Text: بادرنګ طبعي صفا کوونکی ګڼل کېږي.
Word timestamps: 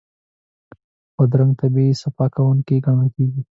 بادرنګ 1.15 1.51
طبعي 1.59 1.87
صفا 2.01 2.25
کوونکی 2.35 2.75
ګڼل 2.85 3.07
کېږي. 3.15 3.41